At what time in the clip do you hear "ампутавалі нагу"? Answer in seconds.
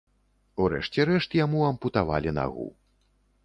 1.69-2.69